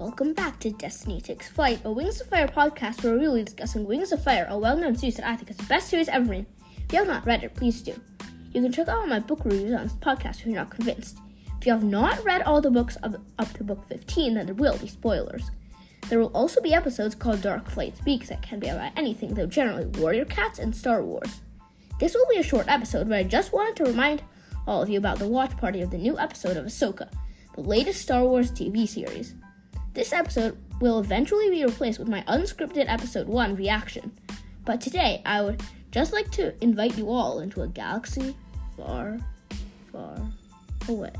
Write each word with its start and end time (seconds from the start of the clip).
Welcome 0.00 0.32
back 0.32 0.58
to 0.60 0.70
Destiny 0.70 1.20
Takes 1.20 1.50
Flight, 1.50 1.82
a 1.84 1.92
Wings 1.92 2.22
of 2.22 2.28
Fire 2.28 2.48
podcast 2.48 3.04
where 3.04 3.18
we'll 3.18 3.34
be 3.34 3.44
discussing 3.44 3.84
Wings 3.84 4.12
of 4.12 4.24
Fire, 4.24 4.46
a 4.48 4.56
well 4.56 4.74
known 4.74 4.96
series 4.96 5.16
that 5.16 5.28
I 5.28 5.36
think 5.36 5.50
is 5.50 5.58
the 5.58 5.64
best 5.64 5.90
series 5.90 6.08
ever 6.08 6.24
made. 6.24 6.46
If 6.86 6.90
you 6.90 7.00
have 7.00 7.06
not 7.06 7.26
read 7.26 7.44
it, 7.44 7.54
please 7.54 7.82
do. 7.82 7.94
You 8.54 8.62
can 8.62 8.72
check 8.72 8.88
out 8.88 9.06
my 9.06 9.18
book 9.18 9.44
reviews 9.44 9.74
on 9.74 9.82
this 9.82 9.92
podcast 9.92 10.40
if 10.40 10.46
you're 10.46 10.54
not 10.54 10.70
convinced. 10.70 11.18
If 11.58 11.66
you 11.66 11.72
have 11.72 11.84
not 11.84 12.24
read 12.24 12.40
all 12.40 12.62
the 12.62 12.70
books 12.70 12.96
up, 13.02 13.16
up 13.38 13.52
to 13.52 13.62
book 13.62 13.86
15, 13.88 14.32
then 14.32 14.46
there 14.46 14.54
will 14.54 14.78
be 14.78 14.88
spoilers. 14.88 15.50
There 16.08 16.18
will 16.18 16.28
also 16.34 16.62
be 16.62 16.72
episodes 16.72 17.14
called 17.14 17.42
Dark 17.42 17.68
Flight 17.68 17.98
Speaks 17.98 18.30
that 18.30 18.40
can 18.40 18.58
be 18.58 18.68
about 18.68 18.92
anything, 18.96 19.34
though 19.34 19.44
generally 19.44 19.84
Warrior 19.84 20.24
Cats 20.24 20.58
and 20.58 20.74
Star 20.74 21.02
Wars. 21.02 21.42
This 21.98 22.14
will 22.14 22.26
be 22.30 22.38
a 22.38 22.42
short 22.42 22.68
episode, 22.68 23.10
but 23.10 23.18
I 23.18 23.22
just 23.24 23.52
wanted 23.52 23.76
to 23.76 23.90
remind 23.90 24.22
all 24.66 24.80
of 24.80 24.88
you 24.88 24.96
about 24.96 25.18
the 25.18 25.28
watch 25.28 25.54
party 25.58 25.82
of 25.82 25.90
the 25.90 25.98
new 25.98 26.18
episode 26.18 26.56
of 26.56 26.64
Ahsoka, 26.64 27.12
the 27.54 27.60
latest 27.60 28.00
Star 28.00 28.24
Wars 28.24 28.50
TV 28.50 28.88
series. 28.88 29.34
This 29.92 30.12
episode 30.12 30.56
will 30.80 31.00
eventually 31.00 31.50
be 31.50 31.64
replaced 31.64 31.98
with 31.98 32.06
my 32.06 32.22
unscripted 32.22 32.84
episode 32.88 33.26
1 33.26 33.56
reaction, 33.56 34.12
but 34.64 34.80
today 34.80 35.20
I 35.26 35.42
would 35.42 35.60
just 35.90 36.12
like 36.12 36.30
to 36.32 36.54
invite 36.62 36.96
you 36.96 37.10
all 37.10 37.40
into 37.40 37.62
a 37.62 37.68
galaxy 37.68 38.36
far, 38.76 39.18
far 39.90 40.16
away. 40.88 41.10